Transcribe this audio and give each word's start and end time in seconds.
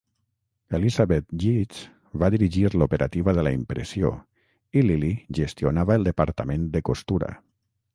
Elizabeth 0.77 1.27
Yeats 1.43 1.83
va 2.23 2.31
dirigir 2.37 2.65
l'operativa 2.79 3.37
de 3.41 3.45
la 3.49 3.53
impressió 3.61 4.13
i 4.81 4.87
Lily 4.89 5.15
gestionava 5.43 6.01
el 6.01 6.13
departament 6.13 6.71
de 6.79 6.89
costura. 6.93 7.35